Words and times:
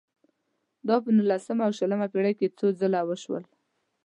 دا 0.87 0.95
په 1.03 1.09
نولسمه 1.17 1.63
او 1.67 1.71
شلمه 1.79 2.07
پېړۍ 2.13 2.33
کې 2.39 2.55
څو 2.57 2.67
ځله 2.79 3.01
وشول. 3.07 3.43